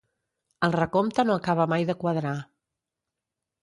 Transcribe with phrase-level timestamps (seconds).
[0.67, 2.37] El recompte no acaba mai de quadrar.